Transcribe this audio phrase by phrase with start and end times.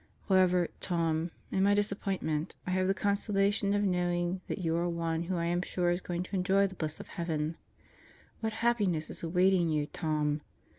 [0.29, 5.21] However, Tom, in my disappointment, I have the consolation of knowing that you are one
[5.21, 7.55] whom I am sure is going to enjoy the bliss of heaven....
[8.39, 10.41] What happiness is awaiting you, Tom!